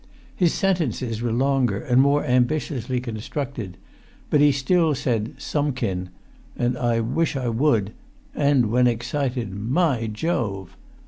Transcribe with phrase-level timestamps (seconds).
[0.35, 3.77] His sentences were longer and more ambitiously constructed;
[4.31, 6.09] but he still said "somekin"
[6.57, 7.91] and "I wish I would,"
[8.33, 10.75] and, when excited, "my Jove!"